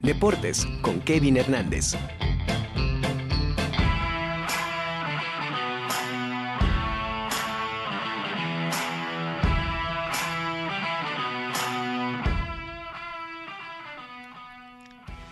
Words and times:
Deportes 0.00 0.64
con 0.80 1.00
Kevin 1.00 1.38
Hernández. 1.38 1.96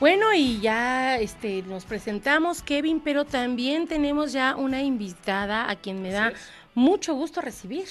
Bueno, 0.00 0.34
y 0.34 0.58
ya 0.58 1.17
este, 1.19 1.62
nos 1.62 1.85
presentamos, 1.85 2.60
Kevin, 2.62 2.98
pero 2.98 3.24
también 3.24 3.87
tenemos 3.87 4.33
ya 4.33 4.56
una 4.56 4.83
invitada 4.83 5.71
a 5.71 5.76
quien 5.76 6.03
me 6.03 6.10
da 6.10 6.33
mucho 6.74 7.14
gusto 7.14 7.40
recibir. 7.40 7.87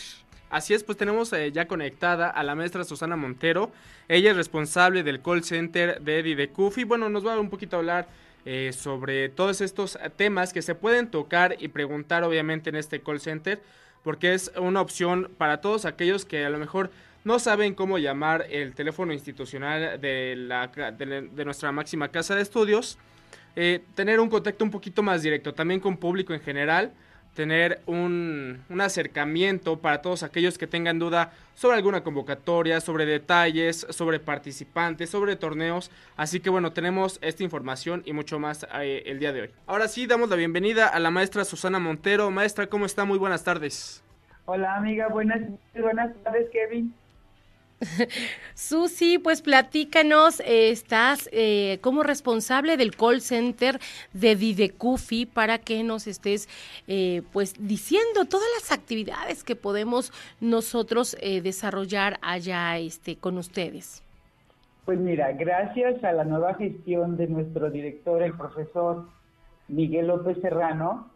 Así 0.50 0.74
es, 0.74 0.84
pues 0.84 0.98
tenemos 0.98 1.34
eh, 1.34 1.52
ya 1.52 1.68
conectada 1.68 2.30
a 2.30 2.44
la 2.44 2.56
maestra 2.56 2.84
Susana 2.84 3.16
Montero. 3.16 3.72
Ella 4.08 4.32
es 4.32 4.38
responsable 4.38 5.04
del 5.04 5.22
call 5.22 5.44
center 5.44 6.02
de 6.02 6.20
Eddie 6.20 6.36
de 6.36 6.50
Cufi. 6.50 6.84
Bueno, 6.84 7.10
nos 7.10 7.26
va 7.26 7.34
a 7.34 7.40
un 7.40 7.50
poquito 7.50 7.78
hablar 7.78 8.08
eh, 8.46 8.72
sobre 8.74 9.30
todos 9.30 9.62
estos 9.62 9.98
temas 10.18 10.54
que 10.54 10.62
se 10.62 10.76
pueden 10.76 11.10
tocar 11.10 11.56
y 11.60 11.70
preguntar 11.70 12.24
obviamente 12.24 12.70
en 12.70 12.76
este 12.76 13.02
call 13.02 13.20
center, 13.20 13.60
porque 14.04 14.36
es 14.36 14.52
una 14.56 14.82
opción 14.82 15.32
para 15.38 15.62
todos 15.62 15.86
aquellos 15.86 16.26
que 16.26 16.46
a 16.46 16.50
lo 16.50 16.60
mejor 16.60 16.92
no 17.26 17.40
saben 17.40 17.74
cómo 17.74 17.98
llamar 17.98 18.46
el 18.52 18.76
teléfono 18.76 19.12
institucional 19.12 20.00
de, 20.00 20.36
la, 20.38 20.68
de, 20.68 21.44
nuestra 21.44 21.72
máxima 21.72 22.10
casa 22.10 22.36
de 22.36 22.44
estudios, 22.44 23.00
eh, 23.56 23.82
tener 23.96 24.20
un 24.20 24.30
contacto 24.30 24.64
un 24.64 24.70
poquito 24.70 25.02
más 25.02 25.24
directo, 25.24 25.54
también 25.54 25.80
con 25.80 25.98
público 25.98 26.34
en 26.34 26.40
general, 26.40 26.94
tener 27.36 27.82
un, 27.86 28.64
un, 28.70 28.82
acercamiento 28.82 29.78
para 29.78 30.02
todos 30.02 30.24
aquellos 30.24 30.58
que 30.58 30.66
tengan 30.66 30.98
duda 30.98 31.32
sobre 31.54 31.78
alguna 31.78 32.02
convocatoria, 32.02 32.82
sobre 32.82 33.06
detalles, 33.06 33.86
sobre 33.90 34.20
participantes, 34.20 35.10
sobre 35.10 35.36
torneos. 35.36 35.92
Así 36.18 36.40
que 36.40 36.50
bueno, 36.50 36.72
tenemos 36.72 37.20
esta 37.22 37.44
información 37.44 38.02
y 38.06 38.14
mucho 38.14 38.40
más 38.40 38.66
eh, 38.80 39.04
el 39.06 39.20
día 39.20 39.34
de 39.34 39.42
hoy. 39.42 39.50
Ahora 39.68 39.88
sí, 39.88 40.08
damos 40.08 40.30
la 40.30 40.38
bienvenida 40.38 40.88
a 40.88 41.00
la 41.00 41.12
maestra 41.12 41.46
Susana 41.46 41.78
Montero. 41.78 42.32
Maestra, 42.32 42.68
¿cómo 42.68 42.86
está? 42.86 43.06
Muy 43.06 43.20
buenas 43.20 43.44
tardes. 43.44 44.02
Hola 44.46 44.76
amiga, 44.76 45.08
buenas, 45.10 45.42
buenas 45.74 46.16
tardes 46.24 46.50
Kevin. 46.52 46.94
Susi, 48.54 49.18
pues 49.18 49.42
platícanos, 49.42 50.42
estás 50.46 51.30
eh, 51.32 51.80
como 51.82 52.04
responsable 52.04 52.78
del 52.78 52.96
call 52.96 53.22
center 53.22 53.80
de 54.14 54.36
Didecufi 54.36 55.26
para 55.26 55.58
que 55.60 55.84
nos 55.84 56.08
estés 56.08 56.48
eh, 56.88 57.22
pues 57.34 57.56
diciendo 57.60 58.26
todas 58.26 58.48
las 58.60 58.72
actividades 58.72 59.44
que 59.44 59.56
podemos 59.56 60.12
nosotros 60.40 61.18
eh, 61.20 61.42
desarrollar 61.42 62.18
allá 62.22 62.78
este, 62.78 63.18
con 63.18 63.38
ustedes. 63.38 64.02
Pues 64.86 65.00
mira, 65.00 65.32
gracias 65.32 66.04
a 66.04 66.14
la 66.14 66.24
nueva 66.24 66.54
gestión 66.54 67.18
de 67.18 67.28
nuestro 67.28 67.72
director, 67.72 68.22
el 68.22 68.34
profesor 68.34 69.08
Miguel 69.68 70.08
López 70.08 70.38
Serrano, 70.42 71.10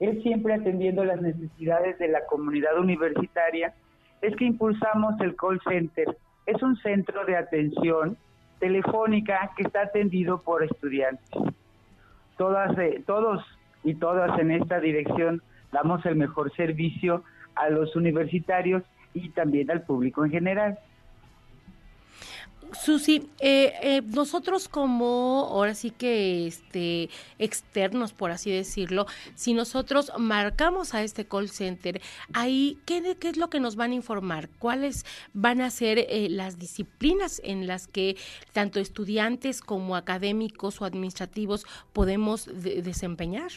él 0.00 0.22
siempre 0.22 0.54
atendiendo 0.54 1.04
las 1.04 1.22
necesidades 1.22 1.98
de 1.98 2.08
la 2.08 2.26
comunidad 2.26 2.78
universitaria, 2.78 3.74
es 4.22 4.34
que 4.36 4.44
impulsamos 4.44 5.20
el 5.20 5.36
call 5.36 5.60
center. 5.68 6.16
Es 6.46 6.62
un 6.62 6.76
centro 6.76 7.24
de 7.24 7.36
atención 7.36 8.16
telefónica 8.58 9.50
que 9.56 9.64
está 9.64 9.82
atendido 9.82 10.40
por 10.42 10.62
estudiantes. 10.62 11.28
Todas, 12.36 12.76
eh, 12.78 13.02
todos 13.06 13.44
y 13.84 13.94
todas 13.94 14.38
en 14.38 14.50
esta 14.50 14.80
dirección 14.80 15.42
damos 15.72 16.04
el 16.06 16.16
mejor 16.16 16.54
servicio 16.54 17.22
a 17.54 17.68
los 17.70 17.96
universitarios 17.96 18.82
y 19.14 19.30
también 19.30 19.70
al 19.70 19.82
público 19.82 20.24
en 20.24 20.30
general. 20.30 20.78
Susi, 22.72 23.30
eh, 23.40 23.72
eh, 23.82 24.02
nosotros 24.14 24.68
como 24.68 25.48
ahora 25.50 25.74
sí 25.74 25.90
que 25.90 26.46
este 26.46 27.08
externos, 27.38 28.12
por 28.12 28.30
así 28.30 28.50
decirlo, 28.50 29.06
si 29.34 29.54
nosotros 29.54 30.12
marcamos 30.18 30.94
a 30.94 31.02
este 31.02 31.26
call 31.26 31.48
center, 31.48 32.00
ahí 32.32 32.78
qué, 32.86 33.16
qué 33.20 33.28
es 33.28 33.36
lo 33.36 33.48
que 33.48 33.60
nos 33.60 33.76
van 33.76 33.92
a 33.92 33.94
informar, 33.94 34.48
cuáles 34.58 35.04
van 35.32 35.60
a 35.60 35.70
ser 35.70 35.98
eh, 35.98 36.28
las 36.30 36.58
disciplinas 36.58 37.40
en 37.44 37.66
las 37.66 37.86
que 37.86 38.16
tanto 38.52 38.80
estudiantes 38.80 39.60
como 39.60 39.96
académicos 39.96 40.80
o 40.80 40.84
administrativos 40.84 41.66
podemos 41.92 42.50
desempeñar. 42.62 43.50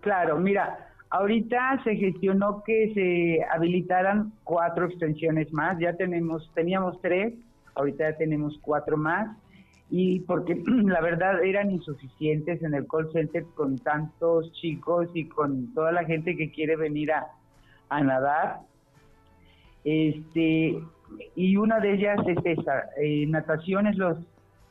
Claro, 0.00 0.38
mira, 0.38 0.90
ahorita 1.10 1.82
se 1.84 1.96
gestionó 1.96 2.62
que 2.64 2.92
se 2.94 3.44
habilitaran 3.52 4.32
cuatro 4.44 4.86
extensiones 4.86 5.52
más, 5.52 5.78
ya 5.78 5.94
tenemos, 5.96 6.50
teníamos 6.54 7.00
tres 7.02 7.34
ahorita 7.78 8.10
ya 8.10 8.16
tenemos 8.16 8.58
cuatro 8.60 8.96
más, 8.96 9.36
y 9.90 10.20
porque 10.20 10.62
la 10.66 11.00
verdad 11.00 11.42
eran 11.42 11.70
insuficientes 11.70 12.62
en 12.62 12.74
el 12.74 12.86
call 12.86 13.10
center 13.12 13.44
con 13.54 13.78
tantos 13.78 14.52
chicos 14.52 15.08
y 15.14 15.26
con 15.26 15.72
toda 15.72 15.92
la 15.92 16.04
gente 16.04 16.36
que 16.36 16.50
quiere 16.50 16.76
venir 16.76 17.12
a, 17.12 17.26
nadar. 18.02 18.60
Este, 19.84 20.78
y 21.34 21.56
una 21.56 21.80
de 21.80 21.94
ellas 21.94 22.18
es 22.26 22.38
esa, 22.44 22.90
eh, 23.00 23.24
natación 23.26 23.86
es 23.86 23.96
los, 23.96 24.18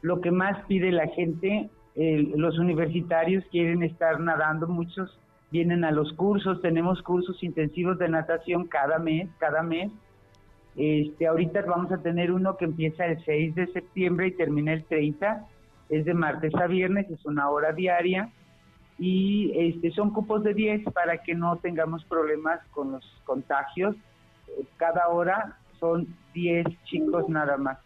lo 0.04 0.22
que 0.22 0.30
más 0.30 0.64
pide 0.68 0.92
la 0.92 1.08
gente, 1.08 1.70
los 1.96 2.60
universitarios 2.60 3.44
quieren 3.50 3.82
estar 3.82 4.20
nadando, 4.20 4.68
muchos 4.68 5.20
vienen 5.52 5.84
a 5.84 5.92
los 5.92 6.14
cursos, 6.14 6.62
tenemos 6.62 7.02
cursos 7.02 7.42
intensivos 7.44 7.98
de 7.98 8.10
natación 8.10 8.68
cada 8.68 9.00
mes, 9.00 9.30
cada 9.40 9.64
mes, 9.64 9.92
este, 10.78 11.26
ahorita 11.26 11.64
vamos 11.64 11.92
a 11.92 11.98
tener 11.98 12.32
uno 12.32 12.56
que 12.56 12.66
empieza 12.66 13.08
el 13.08 13.24
6 13.26 13.56
de 13.56 13.68
septiembre 13.68 14.28
y 14.28 14.32
termina 14.32 14.74
el 14.74 14.84
30. 14.84 15.46
Es 15.90 16.06
de 16.06 16.14
martes 16.14 16.54
a 16.54 16.68
viernes, 16.68 17.10
es 17.10 17.26
una 17.26 17.50
hora 17.50 17.74
diaria. 17.74 18.30
Y 19.00 19.52
este, 19.56 19.92
son 19.92 20.12
cupos 20.12 20.44
de 20.44 20.54
10 20.54 20.84
para 20.94 21.18
que 21.24 21.34
no 21.34 21.58
tengamos 21.58 22.06
problemas 22.06 22.60
con 22.72 22.92
los 22.92 23.04
contagios. 23.26 23.96
Cada 24.78 25.08
hora 25.10 25.58
son 25.80 26.08
10 26.36 26.66
chicos 26.86 27.28
nada 27.28 27.58
más. 27.58 27.80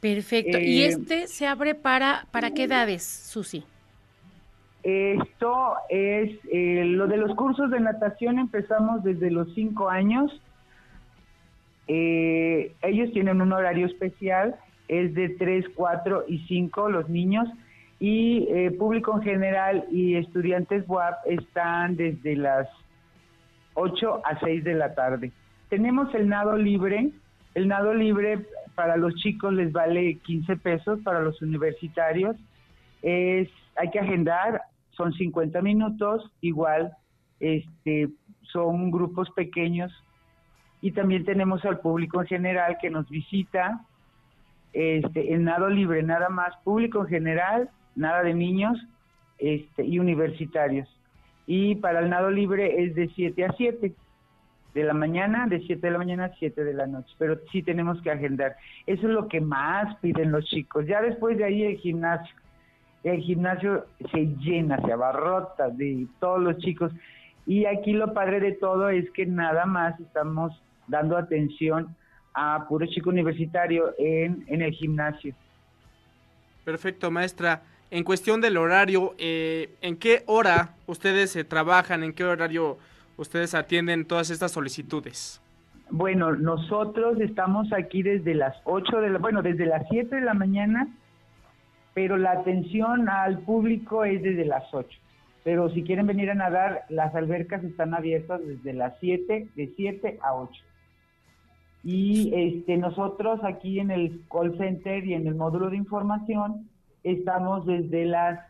Perfecto. 0.00 0.58
¿Y 0.58 0.82
eh, 0.82 0.88
este 0.88 1.26
se 1.26 1.46
abre 1.46 1.74
para, 1.74 2.26
para 2.30 2.52
qué 2.52 2.64
edades, 2.64 3.02
Susi? 3.02 3.64
Esto 4.82 5.76
es, 5.88 6.38
eh, 6.50 6.84
lo 6.84 7.06
de 7.06 7.16
los 7.16 7.34
cursos 7.34 7.70
de 7.70 7.80
natación 7.80 8.38
empezamos 8.38 9.02
desde 9.02 9.30
los 9.30 9.52
5 9.54 9.88
años 9.88 10.40
eh, 11.88 12.74
ellos 12.82 13.12
tienen 13.12 13.40
un 13.40 13.52
horario 13.52 13.86
especial, 13.86 14.56
es 14.88 15.14
de 15.14 15.30
3, 15.30 15.66
4 15.74 16.24
y 16.28 16.38
5 16.46 16.88
los 16.90 17.08
niños 17.08 17.48
y 18.00 18.46
eh, 18.50 18.70
público 18.72 19.14
en 19.16 19.22
general 19.22 19.84
y 19.90 20.16
estudiantes 20.16 20.84
WAP 20.86 21.14
están 21.26 21.96
desde 21.96 22.36
las 22.36 22.68
8 23.74 24.22
a 24.24 24.40
6 24.40 24.64
de 24.64 24.74
la 24.74 24.94
tarde. 24.94 25.32
Tenemos 25.68 26.14
el 26.14 26.28
nado 26.28 26.56
libre, 26.56 27.10
el 27.54 27.68
nado 27.68 27.94
libre 27.94 28.46
para 28.74 28.96
los 28.96 29.14
chicos 29.16 29.52
les 29.52 29.72
vale 29.72 30.18
15 30.18 30.56
pesos, 30.56 31.00
para 31.02 31.20
los 31.20 31.40
universitarios 31.40 32.36
es 33.02 33.48
hay 33.76 33.90
que 33.90 33.98
agendar, 34.00 34.62
son 34.90 35.12
50 35.12 35.60
minutos, 35.62 36.30
igual 36.40 36.92
este 37.40 38.08
son 38.42 38.90
grupos 38.90 39.30
pequeños 39.32 39.92
y 40.84 40.92
también 40.92 41.24
tenemos 41.24 41.64
al 41.64 41.80
público 41.80 42.20
en 42.20 42.26
general 42.26 42.76
que 42.78 42.90
nos 42.90 43.08
visita 43.08 43.80
este, 44.74 45.32
en 45.32 45.44
nado 45.44 45.70
libre, 45.70 46.02
nada 46.02 46.28
más 46.28 46.54
público 46.62 47.00
en 47.00 47.06
general, 47.06 47.70
nada 47.96 48.22
de 48.22 48.34
niños 48.34 48.78
este, 49.38 49.82
y 49.82 49.98
universitarios. 49.98 50.86
Y 51.46 51.76
para 51.76 52.00
el 52.00 52.10
nado 52.10 52.30
libre 52.30 52.84
es 52.84 52.94
de 52.94 53.08
7 53.14 53.46
a 53.46 53.54
7 53.56 53.94
de 54.74 54.84
la 54.84 54.92
mañana, 54.92 55.46
de 55.46 55.60
7 55.60 55.80
de 55.80 55.90
la 55.90 55.96
mañana 55.96 56.26
a 56.26 56.34
7 56.34 56.62
de 56.62 56.74
la 56.74 56.86
noche, 56.86 57.14
pero 57.16 57.38
sí 57.50 57.62
tenemos 57.62 58.02
que 58.02 58.10
agendar. 58.10 58.54
Eso 58.86 59.06
es 59.06 59.14
lo 59.14 59.26
que 59.26 59.40
más 59.40 59.96
piden 60.02 60.32
los 60.32 60.44
chicos. 60.44 60.84
Ya 60.86 61.00
después 61.00 61.38
de 61.38 61.44
ahí 61.44 61.62
el 61.62 61.78
gimnasio. 61.78 62.36
El 63.04 63.22
gimnasio 63.22 63.86
se 64.12 64.26
llena, 64.36 64.78
se 64.84 64.92
abarrota 64.92 65.70
de 65.70 66.06
todos 66.20 66.42
los 66.42 66.58
chicos. 66.58 66.92
Y 67.46 67.64
aquí 67.64 67.94
lo 67.94 68.12
padre 68.12 68.40
de 68.40 68.52
todo 68.52 68.90
es 68.90 69.10
que 69.12 69.24
nada 69.24 69.64
más 69.64 69.98
estamos 69.98 70.60
dando 70.86 71.16
atención 71.16 71.94
a 72.34 72.66
puro 72.68 72.86
chico 72.86 73.10
universitario 73.10 73.94
en, 73.98 74.44
en 74.48 74.62
el 74.62 74.72
gimnasio. 74.72 75.34
Perfecto, 76.64 77.10
maestra. 77.10 77.62
En 77.90 78.02
cuestión 78.02 78.40
del 78.40 78.56
horario, 78.56 79.14
eh, 79.18 79.70
¿en 79.80 79.96
qué 79.96 80.24
hora 80.26 80.74
ustedes 80.86 81.38
trabajan? 81.48 82.02
¿En 82.02 82.12
qué 82.12 82.24
horario 82.24 82.78
ustedes 83.16 83.54
atienden 83.54 84.04
todas 84.04 84.30
estas 84.30 84.52
solicitudes? 84.52 85.40
Bueno, 85.90 86.34
nosotros 86.34 87.20
estamos 87.20 87.72
aquí 87.72 88.02
desde 88.02 88.34
las 88.34 88.56
8 88.64 89.00
de 89.00 89.10
la, 89.10 89.18
bueno, 89.18 89.42
desde 89.42 89.66
las 89.66 89.86
7 89.90 90.16
de 90.16 90.22
la 90.22 90.34
mañana, 90.34 90.88
pero 91.92 92.16
la 92.16 92.32
atención 92.32 93.08
al 93.08 93.38
público 93.40 94.04
es 94.04 94.22
desde 94.22 94.44
las 94.44 94.64
8. 94.72 94.88
Pero 95.44 95.68
si 95.70 95.84
quieren 95.84 96.06
venir 96.06 96.30
a 96.30 96.34
nadar, 96.34 96.84
las 96.88 97.14
albercas 97.14 97.62
están 97.62 97.94
abiertas 97.94 98.40
desde 98.44 98.72
las 98.72 98.94
7, 99.00 99.48
de 99.54 99.72
7 99.76 100.18
a 100.22 100.34
8. 100.34 100.52
Y 101.84 102.32
este, 102.34 102.78
nosotros 102.78 103.40
aquí 103.44 103.78
en 103.78 103.90
el 103.90 104.22
call 104.30 104.56
center 104.56 105.04
y 105.04 105.12
en 105.12 105.26
el 105.26 105.34
módulo 105.34 105.68
de 105.68 105.76
información 105.76 106.68
estamos 107.02 107.66
desde 107.66 108.06
las 108.06 108.40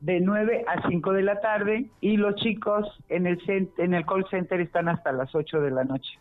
de 0.00 0.20
9 0.20 0.64
a 0.68 0.88
5 0.88 1.12
de 1.12 1.22
la 1.22 1.40
tarde 1.40 1.90
y 2.00 2.16
los 2.16 2.36
chicos 2.36 2.86
en 3.08 3.26
el, 3.26 3.38
en 3.78 3.94
el 3.94 4.06
call 4.06 4.24
center 4.30 4.60
están 4.60 4.88
hasta 4.88 5.12
las 5.12 5.34
8 5.34 5.60
de 5.60 5.70
la 5.72 5.84
noche. 5.84 6.18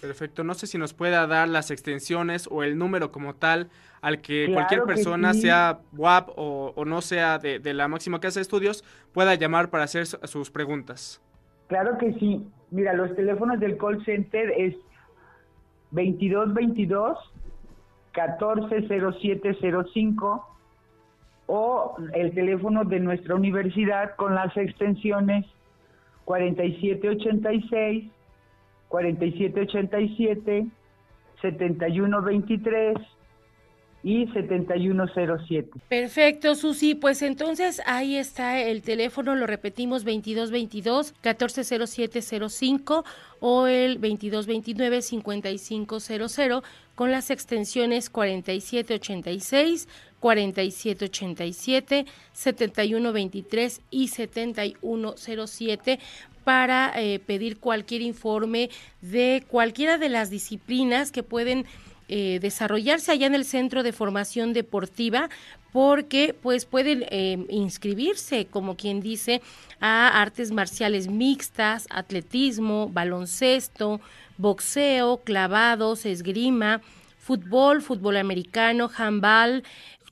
Perfecto, 0.00 0.44
no 0.44 0.54
sé 0.54 0.66
si 0.66 0.78
nos 0.78 0.94
pueda 0.94 1.26
dar 1.26 1.48
las 1.48 1.70
extensiones 1.70 2.48
o 2.50 2.62
el 2.62 2.78
número 2.78 3.10
como 3.12 3.34
tal 3.34 3.68
al 4.00 4.22
que 4.22 4.50
cualquier 4.52 4.84
persona, 4.84 5.34
sea 5.34 5.80
WAP 5.92 6.30
o, 6.36 6.84
no 6.86 7.02
sea 7.02 7.38
de, 7.38 7.58
de, 7.58 7.74
la 7.74 7.86
máxima 7.86 8.18
casa 8.18 8.40
de 8.40 8.42
estudios, 8.42 8.82
pueda 9.12 9.34
llamar 9.34 9.68
para 9.68 9.84
hacer 9.84 10.06
sus 10.06 10.50
preguntas. 10.50 11.20
Claro 11.68 11.98
que 11.98 12.14
sí. 12.14 12.46
Mira, 12.70 12.94
los 12.94 13.14
teléfonos 13.14 13.60
del 13.60 13.76
call 13.76 14.02
center 14.04 14.50
es 14.56 14.74
2222 15.92 17.16
140705 18.12 20.46
o 21.46 21.96
el 22.14 22.34
teléfono 22.34 22.84
de 22.84 23.00
nuestra 23.00 23.34
universidad 23.34 24.14
con 24.16 24.34
las 24.34 24.56
extensiones 24.56 25.46
4786, 26.24 28.10
4787, 28.88 30.66
7123 31.40 32.96
y 34.02 34.26
7107. 34.28 35.70
Perfecto, 35.88 36.54
Susi. 36.54 36.94
Pues 36.94 37.20
entonces 37.22 37.82
ahí 37.86 38.16
está 38.16 38.60
el 38.60 38.82
teléfono, 38.82 39.34
lo 39.34 39.46
repetimos, 39.46 40.06
2222-140705 40.06 43.04
o 43.40 43.66
el 43.66 44.00
2229-5500 44.00 46.62
con 46.94 47.10
las 47.10 47.30
extensiones 47.30 48.10
4786, 48.10 49.88
4787, 50.20 52.06
7123 52.32 53.80
y 53.90 54.08
7107 54.08 55.98
para 56.44 56.92
eh, 56.96 57.18
pedir 57.18 57.58
cualquier 57.58 58.02
informe 58.02 58.70
de 59.00 59.42
cualquiera 59.48 59.98
de 59.98 60.08
las 60.08 60.30
disciplinas 60.30 61.12
que 61.12 61.22
pueden 61.22 61.66
eh, 62.12 62.40
desarrollarse 62.40 63.12
allá 63.12 63.28
en 63.28 63.36
el 63.36 63.44
Centro 63.44 63.84
de 63.84 63.92
Formación 63.92 64.52
Deportiva 64.52 65.30
porque 65.72 66.34
pues 66.42 66.64
pueden 66.64 67.04
eh, 67.08 67.46
inscribirse, 67.48 68.46
como 68.46 68.76
quien 68.76 69.00
dice, 69.00 69.42
a 69.78 70.20
artes 70.20 70.50
marciales 70.50 71.06
mixtas, 71.06 71.86
atletismo, 71.88 72.88
baloncesto, 72.88 74.00
boxeo, 74.38 75.18
clavados, 75.18 76.04
esgrima, 76.04 76.80
fútbol, 77.20 77.80
fútbol 77.80 78.16
americano, 78.16 78.90
handball, 78.96 79.62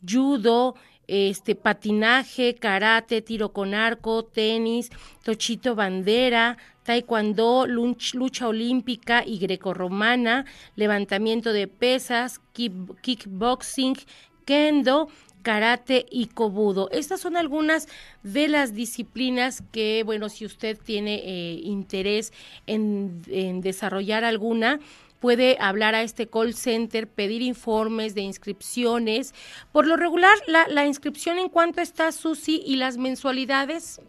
judo, 0.09 0.77
este 1.09 1.55
patinaje, 1.55 2.55
karate, 2.55 3.23
tiro 3.23 3.53
con 3.53 3.75
arco, 3.75 4.25
tenis, 4.25 4.91
tochito 5.25 5.75
bandera, 5.75 6.59
taekwondo, 6.85 7.67
lucha 7.67 8.49
olímpica 8.49 9.25
y 9.27 9.39
grecorromana, 9.39 10.45
levantamiento 10.77 11.53
de 11.53 11.67
pesas, 11.67 12.41
kickboxing, 12.53 13.97
kendo, 14.45 15.09
karate 15.43 16.07
y 16.11 16.27
kobudo. 16.27 16.91
Estas 16.91 17.21
son 17.21 17.37
algunas 17.37 17.89
de 18.23 18.49
las 18.49 18.75
disciplinas 18.75 19.63
que, 19.73 20.03
bueno, 20.05 20.29
si 20.29 20.45
usted 20.45 20.79
tiene 20.79 21.23
eh, 21.25 21.61
interés 21.63 22.33
en, 22.67 23.23
en 23.29 23.61
desarrollar 23.61 24.25
alguna, 24.25 24.81
puede 25.21 25.57
hablar 25.61 25.95
a 25.95 26.03
este 26.03 26.29
call 26.29 26.55
center, 26.55 27.09
pedir 27.09 27.43
informes 27.43 28.15
de 28.15 28.23
inscripciones. 28.23 29.35
Por 29.73 29.87
lo 29.87 29.97
regular, 29.97 30.35
la, 30.47 30.67
la 30.69 30.87
inscripción 30.87 31.39
en 31.39 31.49
cuánto 31.49 31.81
está, 31.81 32.13
Susi, 32.13 32.63
y 32.65 32.77
las 32.77 32.99
mensualidades. 32.99 34.01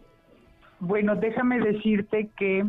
Bueno, 0.79 1.15
déjame 1.15 1.59
decirte 1.59 2.29
que 2.37 2.65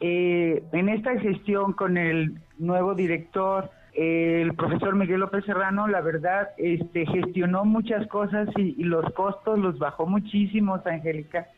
eh, 0.00 0.62
en 0.72 0.88
esta 0.88 1.18
gestión 1.18 1.72
con 1.72 1.96
el 1.96 2.40
nuevo 2.58 2.94
director, 2.94 3.70
el 3.94 4.54
profesor 4.54 4.94
Miguel 4.94 5.20
López 5.20 5.44
Serrano, 5.44 5.88
la 5.88 6.00
verdad, 6.00 6.50
este, 6.56 7.04
gestionó 7.06 7.64
muchas 7.64 8.06
cosas 8.06 8.48
y, 8.56 8.84
los 8.84 9.12
costos 9.14 9.58
los 9.58 9.78
bajó 9.78 10.06
muchísimo, 10.06 10.80
Angélica. 10.84 11.48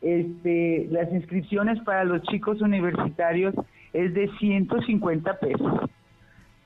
Este, 0.00 0.86
las 0.90 1.12
inscripciones 1.12 1.78
para 1.80 2.04
los 2.04 2.22
chicos 2.22 2.62
universitarios 2.62 3.54
es 3.92 4.14
de 4.14 4.28
150 4.38 5.38
pesos. 5.38 5.90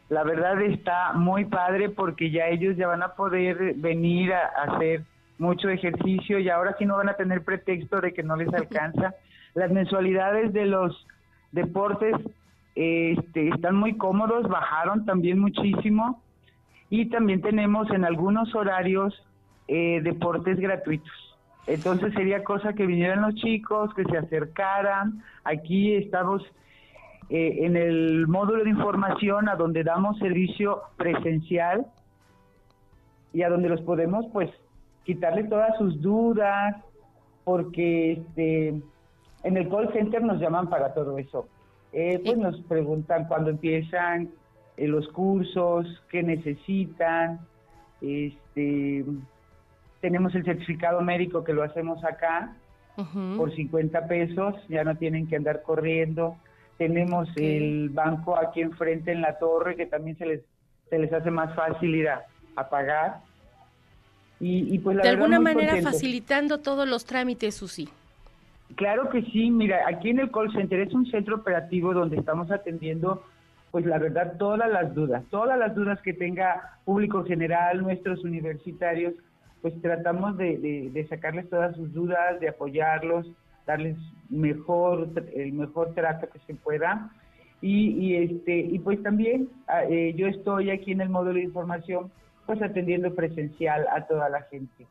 La 0.08 0.22
verdad 0.22 0.60
está 0.62 1.12
muy 1.14 1.46
padre 1.46 1.88
porque 1.88 2.30
ya 2.30 2.48
ellos 2.48 2.76
ya 2.76 2.86
van 2.86 3.02
a 3.02 3.14
poder 3.14 3.74
venir 3.76 4.32
a, 4.32 4.46
hacer 4.64 5.02
mucho 5.38 5.68
ejercicio 5.68 6.38
y 6.38 6.48
ahora 6.48 6.76
sí 6.78 6.84
no 6.84 6.96
van 6.96 7.08
a 7.08 7.14
tener 7.14 7.42
pretexto 7.42 8.00
de 8.00 8.12
que 8.12 8.22
no 8.22 8.36
les 8.36 8.52
alcanza. 8.52 9.14
Las 9.54 9.70
mensualidades 9.70 10.52
de 10.52 10.66
los 10.66 11.06
deportes 11.52 12.14
este, 12.74 13.48
están 13.48 13.76
muy 13.76 13.96
cómodos, 13.96 14.48
bajaron 14.48 15.04
también 15.06 15.38
muchísimo 15.38 16.20
y 16.90 17.06
también 17.06 17.40
tenemos 17.40 17.90
en 17.90 18.04
algunos 18.04 18.54
horarios 18.54 19.14
eh, 19.68 20.00
deportes 20.02 20.58
gratuitos. 20.58 21.12
Entonces 21.66 22.12
sería 22.12 22.44
cosa 22.44 22.74
que 22.74 22.86
vinieran 22.86 23.22
los 23.22 23.34
chicos, 23.36 23.94
que 23.94 24.04
se 24.04 24.18
acercaran. 24.18 25.22
Aquí 25.44 25.94
estamos 25.94 26.42
eh, 27.30 27.64
en 27.64 27.76
el 27.76 28.26
módulo 28.26 28.64
de 28.64 28.70
información 28.70 29.48
a 29.48 29.56
donde 29.56 29.82
damos 29.82 30.18
servicio 30.18 30.82
presencial 30.96 31.86
y 33.32 33.42
a 33.42 33.48
donde 33.48 33.68
los 33.68 33.80
podemos 33.80 34.26
pues 34.32 34.50
quitarle 35.04 35.44
todas 35.44 35.76
sus 35.78 36.00
dudas 36.00 36.76
porque 37.44 38.12
este 38.12 38.82
en 39.42 39.56
el 39.56 39.68
call 39.68 39.92
center 39.92 40.22
nos 40.22 40.40
llaman 40.40 40.68
para 40.68 40.94
todo 40.94 41.18
eso. 41.18 41.48
Eh, 41.92 42.20
pues 42.24 42.36
nos 42.36 42.60
preguntan 42.62 43.26
cuándo 43.26 43.50
empiezan 43.50 44.30
eh, 44.76 44.88
los 44.88 45.06
cursos 45.08 45.86
qué 46.10 46.22
necesitan 46.22 47.38
este 48.00 49.04
tenemos 50.00 50.34
el 50.34 50.44
certificado 50.44 51.00
médico 51.00 51.44
que 51.44 51.52
lo 51.52 51.62
hacemos 51.62 52.02
acá 52.04 52.56
por 53.36 53.54
50 53.54 54.08
pesos 54.08 54.56
ya 54.68 54.82
no 54.82 54.96
tienen 54.96 55.28
que 55.28 55.36
andar 55.36 55.62
corriendo 55.62 56.36
tenemos 56.78 57.28
el 57.36 57.88
banco 57.90 58.36
aquí 58.36 58.60
enfrente 58.60 59.12
en 59.12 59.20
la 59.20 59.38
torre 59.38 59.76
que 59.76 59.86
también 59.86 60.16
se 60.18 60.26
les, 60.26 60.40
se 60.90 60.98
les 60.98 61.12
hace 61.12 61.30
más 61.30 61.54
fácil 61.54 61.94
ir 61.94 62.08
a, 62.08 62.24
pagar. 62.70 63.20
Y, 64.40 64.78
pues 64.80 64.98
de 64.98 65.08
alguna 65.08 65.40
manera 65.40 65.80
facilitando 65.80 66.58
todos 66.58 66.86
los 66.86 67.04
trámites, 67.06 67.54
Susi. 67.54 67.88
Claro 68.74 69.08
que 69.08 69.22
sí, 69.22 69.50
mira, 69.50 69.84
aquí 69.88 70.10
en 70.10 70.18
el 70.18 70.30
call 70.30 70.52
center 70.52 70.80
es 70.80 70.92
un 70.92 71.06
centro 71.06 71.36
operativo 71.36 71.94
donde 71.94 72.16
estamos 72.16 72.50
atendiendo, 72.50 73.24
pues 73.70 73.86
la 73.86 73.98
verdad, 73.98 74.34
todas 74.38 74.70
las 74.70 74.94
dudas, 74.94 75.24
todas 75.30 75.58
las 75.58 75.74
dudas 75.74 76.00
que 76.02 76.12
tenga 76.12 76.78
público 76.84 77.24
general, 77.24 77.82
nuestros 77.82 78.22
universitarios, 78.22 79.14
pues 79.62 79.80
tratamos 79.80 80.36
de, 80.36 80.90
de 80.92 81.06
sacarles 81.08 81.48
todas 81.48 81.74
sus 81.74 81.92
dudas, 81.92 82.38
de 82.40 82.48
apoyarlos, 82.48 83.26
darles 83.66 83.96
mejor 84.28 85.10
el 85.34 85.52
mejor 85.52 85.94
trato 85.94 86.28
que 86.30 86.38
se 86.46 86.54
pueda. 86.54 87.10
Y, 87.60 88.16
este 88.16 88.58
y 88.58 88.78
pues 88.78 89.02
también 89.02 89.48
ah, 89.68 89.84
eh, 89.88 90.12
yo 90.16 90.26
estoy 90.26 90.70
aquí 90.70 90.92
en 90.92 91.00
el 91.00 91.08
módulo 91.08 91.34
de 91.34 91.44
información 91.44 92.10
pues 92.44 92.60
atendiendo 92.60 93.14
presencial 93.14 93.86
a 93.90 94.06
toda 94.06 94.28
la 94.28 94.42
gente. 94.42 94.86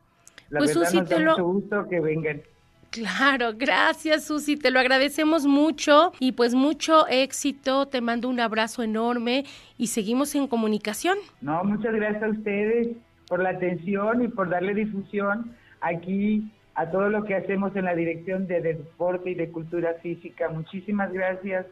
La 0.50 0.58
pues, 0.58 0.76
verdad 0.76 0.92
nos 0.92 1.08
da 1.08 1.18
mucho 1.18 1.44
gusto 1.44 1.88
que 1.88 2.00
vengan. 2.00 2.42
Claro, 2.90 3.52
gracias 3.56 4.24
Susi, 4.24 4.56
te 4.56 4.70
lo 4.70 4.78
agradecemos 4.78 5.46
mucho 5.46 6.12
y 6.20 6.32
pues 6.32 6.54
mucho 6.54 7.08
éxito, 7.08 7.86
te 7.86 8.00
mando 8.00 8.28
un 8.28 8.38
abrazo 8.38 8.84
enorme 8.84 9.44
y 9.76 9.88
seguimos 9.88 10.34
en 10.36 10.46
comunicación. 10.46 11.18
No, 11.40 11.64
muchas 11.64 11.92
gracias 11.92 12.22
a 12.22 12.28
ustedes 12.28 12.88
por 13.26 13.42
la 13.42 13.50
atención 13.50 14.22
y 14.22 14.28
por 14.28 14.48
darle 14.48 14.74
difusión 14.74 15.56
aquí 15.80 16.48
a 16.74 16.90
todo 16.90 17.08
lo 17.08 17.24
que 17.24 17.34
hacemos 17.34 17.74
en 17.76 17.84
la 17.84 17.94
Dirección 17.94 18.46
de 18.46 18.60
Deporte 18.60 19.30
y 19.30 19.34
de 19.34 19.50
Cultura 19.50 19.94
Física. 20.02 20.48
Muchísimas 20.48 21.12
gracias. 21.12 21.66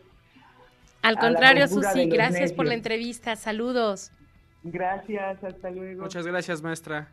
Al 1.03 1.19
contrario, 1.19 1.67
Susi, 1.67 2.09
gracias 2.09 2.53
por 2.53 2.67
la 2.67 2.75
entrevista. 2.75 3.35
Saludos. 3.35 4.13
Gracias, 4.63 5.43
hasta 5.43 5.71
luego. 5.71 6.03
Muchas 6.03 6.27
gracias, 6.27 6.63
maestra. 6.63 7.09